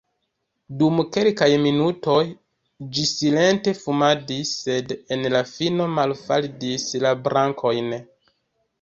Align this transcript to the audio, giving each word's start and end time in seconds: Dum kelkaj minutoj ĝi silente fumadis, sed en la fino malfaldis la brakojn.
Dum 0.77 1.01
kelkaj 1.17 1.49
minutoj 1.65 2.23
ĝi 2.97 3.05
silente 3.11 3.75
fumadis, 3.83 4.57
sed 4.65 4.97
en 5.19 5.31
la 5.37 5.47
fino 5.55 5.91
malfaldis 6.01 6.91
la 7.09 7.17
brakojn. 7.29 7.99